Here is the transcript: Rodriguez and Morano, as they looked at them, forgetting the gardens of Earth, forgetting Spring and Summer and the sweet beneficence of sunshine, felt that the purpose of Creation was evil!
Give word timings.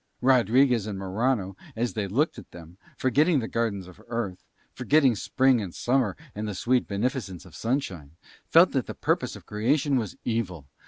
Rodriguez 0.19 0.87
and 0.87 0.97
Morano, 0.97 1.55
as 1.75 1.93
they 1.93 2.07
looked 2.07 2.39
at 2.39 2.49
them, 2.49 2.79
forgetting 2.97 3.37
the 3.37 3.47
gardens 3.47 3.87
of 3.87 4.01
Earth, 4.07 4.43
forgetting 4.73 5.15
Spring 5.15 5.61
and 5.61 5.75
Summer 5.75 6.17
and 6.33 6.47
the 6.47 6.55
sweet 6.55 6.87
beneficence 6.87 7.45
of 7.45 7.55
sunshine, 7.55 8.13
felt 8.49 8.71
that 8.71 8.87
the 8.87 8.95
purpose 8.95 9.35
of 9.35 9.45
Creation 9.45 9.97
was 9.99 10.15
evil! 10.25 10.65